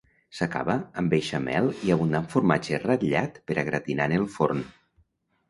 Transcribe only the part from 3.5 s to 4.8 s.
per a gratinar en el forn.